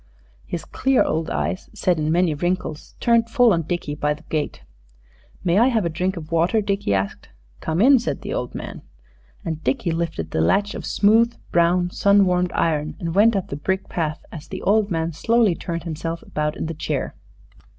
His 0.47 0.65
clear 0.65 1.03
old 1.03 1.29
eyes 1.29 1.69
set 1.75 1.99
in 1.99 2.11
many 2.11 2.33
wrinkles 2.33 2.95
turned 2.99 3.29
full 3.29 3.53
on 3.53 3.61
Dickie 3.61 3.93
by 3.93 4.15
the 4.15 4.23
gate. 4.29 4.63
"May 5.43 5.59
I 5.59 5.67
have 5.67 5.85
a 5.85 5.89
drink 5.89 6.17
of 6.17 6.31
water?" 6.31 6.59
Dickie 6.59 6.91
asked. 6.95 7.29
"Come 7.59 7.79
in," 7.81 7.99
said 7.99 8.23
the 8.23 8.33
old 8.33 8.55
man. 8.55 8.81
And 9.45 9.63
Dickie 9.63 9.91
lifted 9.91 10.31
the 10.31 10.41
latch 10.41 10.73
of 10.73 10.87
smooth, 10.87 11.35
brown, 11.51 11.91
sun 11.91 12.25
warmed 12.25 12.51
iron, 12.53 12.95
and 12.99 13.13
went 13.13 13.35
up 13.35 13.49
the 13.49 13.55
brick 13.55 13.89
path, 13.89 14.25
as 14.31 14.47
the 14.47 14.63
old 14.63 14.89
man 14.89 15.13
slowly 15.13 15.53
turned 15.53 15.83
himself 15.83 16.23
about 16.23 16.57
in 16.57 16.65
the 16.65 16.73
chair. 16.73 17.13